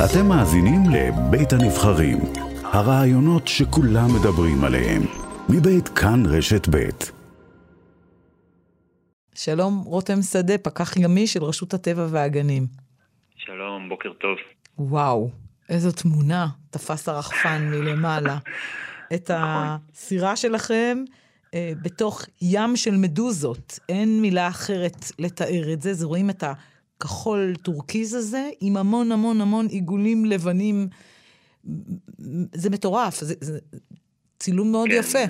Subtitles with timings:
[0.00, 2.18] אתם מאזינים לבית הנבחרים,
[2.64, 5.02] הרעיונות שכולם מדברים עליהם,
[5.48, 7.12] מבית כאן רשת בית.
[9.34, 12.66] שלום, רותם שדה, פקח ימי של רשות הטבע והגנים.
[13.36, 14.36] שלום, בוקר טוב.
[14.78, 15.30] וואו,
[15.68, 18.38] איזו תמונה תפס הרחפן מלמעלה.
[19.14, 20.98] את הסירה שלכם
[21.54, 23.78] אה, בתוך ים של מדוזות.
[23.88, 25.94] אין מילה אחרת לתאר את זה.
[25.94, 26.44] זה רואים את
[27.02, 30.88] הכחול טורקיז הזה, עם המון המון המון עיגולים לבנים.
[32.52, 33.58] זה מטורף, זה, זה
[34.38, 35.24] צילום מאוד כן, יפה.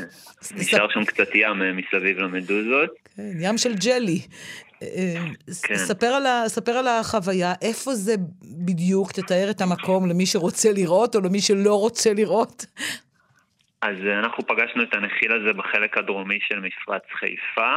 [0.55, 2.91] נשאר שם קצת ים אה, מסביב למדוזות.
[3.17, 4.21] כן, ים של ג'לי.
[5.63, 5.77] כן.
[5.77, 8.15] ספר, על ה, ספר על החוויה, איפה זה
[8.65, 12.67] בדיוק, תתאר את המקום למי שרוצה לראות או למי שלא רוצה לראות.
[13.83, 17.77] אז אה, אנחנו פגשנו את הנחיל הזה בחלק הדרומי של מפרץ חיפה,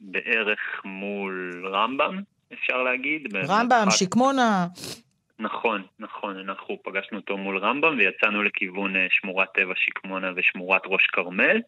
[0.00, 2.20] בערך מול רמב"ם,
[2.64, 3.36] אפשר להגיד.
[3.48, 3.86] רמב"ם.
[3.90, 4.66] שקמונה.
[5.38, 11.06] נכון, נכון, אנחנו פגשנו אותו מול רמב"ם ויצאנו לכיוון אה, שמורת טבע שקמונה ושמורת ראש
[11.06, 11.60] כרמל.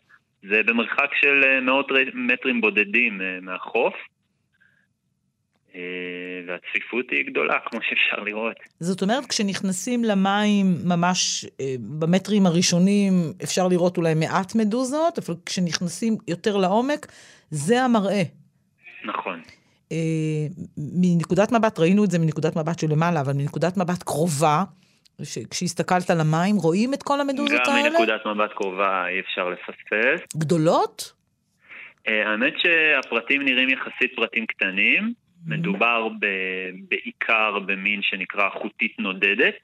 [0.42, 3.94] זה במרחק של אה, מאות מטרים בודדים מהחוף.
[5.74, 5.80] אה,
[6.46, 8.56] והצפיפות היא גדולה, כמו שאפשר לראות.
[8.80, 11.46] זאת אומרת, כשנכנסים למים ממש
[11.98, 13.12] במטרים הראשונים,
[13.44, 17.06] אפשר לראות אולי מעט מדוזות, אבל כשנכנסים יותר לעומק,
[17.50, 18.22] זה המראה.
[19.04, 19.42] נכון.
[19.92, 24.64] אה, מנקודת מבט, ראינו את זה מנקודת מבט של למעלה, אבל מנקודת מבט קרובה,
[25.50, 27.88] כשהסתכלת על המים, רואים את כל המדוזות גם האלה?
[27.88, 30.36] גם מנקודת מבט קרובה אי אפשר לפספס.
[30.36, 31.12] גדולות?
[32.06, 35.12] האמת שהפרטים נראים יחסית פרטים קטנים.
[35.46, 36.26] מדובר ב,
[36.88, 39.60] בעיקר במין שנקרא חוטית נודדת,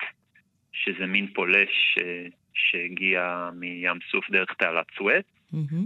[0.73, 1.99] שזה מין פולש ש,
[2.55, 5.25] שהגיע מים סוף דרך תעלת סואט.
[5.55, 5.85] Mm-hmm.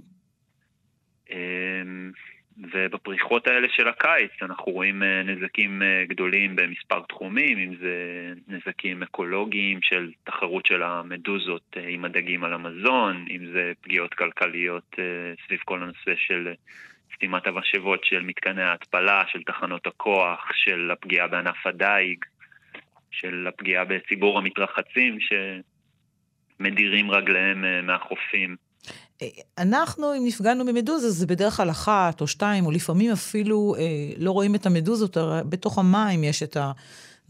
[2.58, 7.94] ובפריחות האלה של הקיץ אנחנו רואים אה, נזקים אה, גדולים במספר תחומים, אם זה
[8.48, 14.96] נזקים אקולוגיים של תחרות של המדוזות אה, עם הדגים על המזון, אם זה פגיעות כלכליות
[15.46, 16.52] סביב כל הנושא של
[17.14, 22.24] סתימת המשאבות של מתקני ההתפלה, של תחנות הכוח, של הפגיעה בענף הדייג,
[23.10, 25.18] של הפגיעה בציבור המתרחצים
[26.60, 28.56] שמדירים רגליהם מהחופים.
[29.22, 29.28] אה,
[29.58, 33.82] אנחנו, אם נפגענו ממדוזה, זה בדרך כלל אחת או שתיים, או לפעמים אפילו אה,
[34.18, 35.16] לא רואים את המדוזות,
[35.48, 36.56] בתוך המים יש את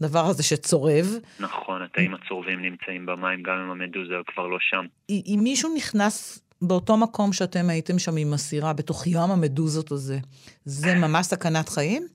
[0.01, 1.05] הדבר הזה שצורב.
[1.39, 4.85] נכון, התאים הצורבים נמצאים במים, גם אם המדוזה כבר לא שם.
[5.09, 10.17] אם מישהו נכנס באותו מקום שאתם הייתם שם עם הסירה, בתוך ים המדוזות הזה,
[10.65, 12.07] זה ממש סכנת חיים?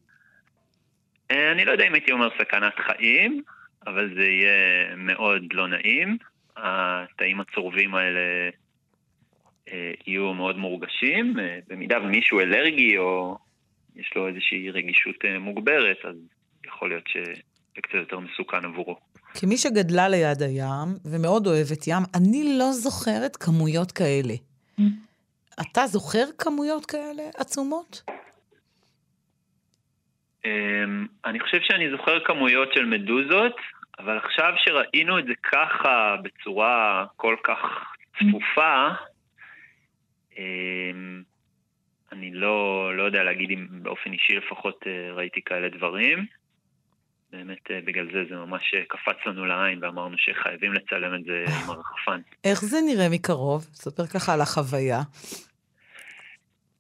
[1.31, 3.43] אה, אני לא יודע אם הייתי אומר סכנת חיים,
[3.87, 6.19] אבל זה יהיה מאוד לא נעים.
[6.57, 8.51] התאים הצורבים האלה אה,
[10.07, 11.41] יהיו מאוד מורגשים.
[11.41, 13.39] אה, במידה ומישהו אלרגי או
[13.97, 16.17] יש לו איזושהי רגישות מוגברת, אז
[16.67, 18.97] יכול להיות שזה קצת יותר מסוכן עבורו.
[19.41, 24.35] כמי שגדלה ליד הים ומאוד אוהבת ים, אני לא זוכרת כמויות כאלה.
[24.81, 24.83] Mm.
[25.61, 28.03] אתה זוכר כמויות כאלה עצומות?
[30.45, 33.57] אמ, אני חושב שאני זוכר כמויות של מדוזות,
[33.99, 37.59] אבל עכשיו שראינו את זה ככה, בצורה כל כך
[38.19, 38.89] צפופה,
[42.13, 46.27] אני לא, לא יודע להגיד אם באופן אישי לפחות אה, ראיתי כאלה דברים.
[47.33, 51.45] באמת אה, בגלל זה זה ממש אה, קפץ לנו לעין ואמרנו שחייבים לצלם את זה
[51.47, 52.21] עם הרחפן.
[52.45, 53.63] איך זה נראה מקרוב?
[53.63, 55.01] ספר ככה על החוויה.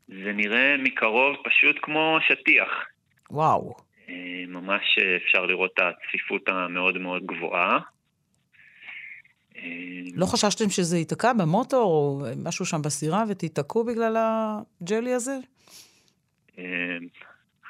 [0.09, 2.71] זה נראה מקרוב פשוט כמו שטיח.
[3.31, 3.75] וואו.
[4.49, 7.79] ממש אפשר לראות את הצפיפות המאוד מאוד גבוהה.
[10.15, 15.37] לא חששתם שזה ייתקע במוטור או משהו שם בסירה ותיתקעו בגלל הג'לי הזה?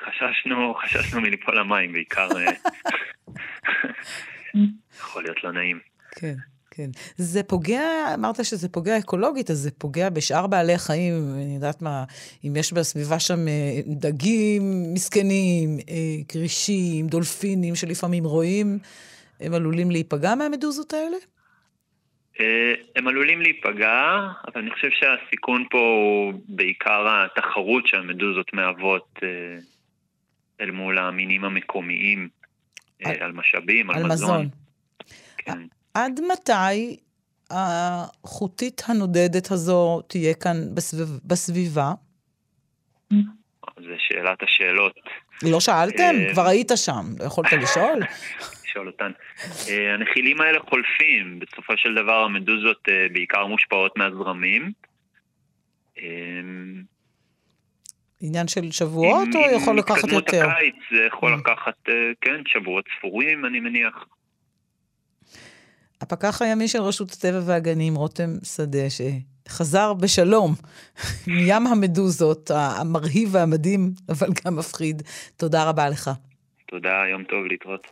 [0.05, 2.53] חששנו, חששנו מליפול למים, בעיקר אה,
[5.01, 5.79] יכול להיות לא נעים.
[6.11, 6.35] כן.
[6.75, 6.91] כן.
[7.17, 12.05] זה פוגע, אמרת שזה פוגע אקולוגית, אז זה פוגע בשאר בעלי החיים, אני יודעת מה,
[12.45, 18.79] אם יש בסביבה שם אה, דגים מסכנים, אה, כרישים, דולפינים שלפעמים רואים,
[19.41, 21.17] הם עלולים להיפגע מהמדוזות האלה?
[22.97, 29.19] הם עלולים להיפגע, אבל אני חושב שהסיכון פה הוא בעיקר התחרות שהמדוזות מהוות
[30.61, 32.29] אל מול המינים המקומיים,
[33.07, 34.31] אה, על, על משאבים, על, על מזון.
[34.31, 34.49] מזון.
[35.39, 35.59] כן.
[35.95, 36.97] עד מתי
[37.51, 41.93] החוטית הנודדת הזו תהיה כאן בסביב, בסביבה?
[43.77, 44.93] זה שאלת השאלות.
[45.43, 46.15] לא שאלתם?
[46.29, 48.01] אה, כבר היית שם, לא יכולת לשאול?
[48.73, 49.13] לשאול אותן.
[49.69, 54.73] אה, הנחילים האלה חולפים, בסופו של דבר המדוזות בעיקר מושפעות מהזרמים.
[58.23, 60.49] עניין של שבועות, עם, או יכול לקחת יותר?
[60.51, 61.37] הקיץ זה יכול mm.
[61.37, 64.05] לקחת, אה, כן, שבועות ספורים, אני מניח.
[66.01, 70.55] הפקח הימי של רשות הטבע והגנים, רותם שדה, שחזר בשלום
[71.27, 75.03] מים המדוזות, המרהיב והמדהים, אבל גם מפחיד.
[75.37, 76.11] תודה רבה לך.
[76.69, 77.87] תודה, יום טוב להתראות.